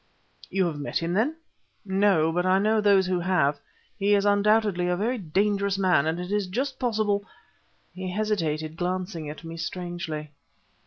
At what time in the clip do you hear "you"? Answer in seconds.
0.49-0.65